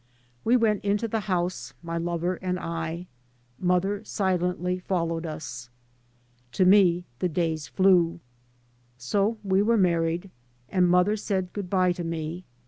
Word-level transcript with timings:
We 0.43 0.57
went 0.57 0.83
into 0.83 1.07
the 1.07 1.19
house, 1.29 1.75
my 1.83 1.99
lover 1.99 2.37
and 2.37 2.59
I. 2.59 3.05
Mother 3.59 4.03
silently 4.03 4.79
followed 4.79 5.27
us. 5.27 5.69
To 6.53 6.65
me 6.65 7.05
the 7.19 7.29
days 7.29 7.67
flew. 7.67 8.19
So 8.97 9.37
we 9.43 9.61
were 9.61 9.77
married. 9.77 10.31
And 10.69 10.89
mother 10.89 11.15
said 11.15 11.53
good 11.53 11.69
bye 11.69 11.91
to 11.91 12.03
me. 12.03 12.45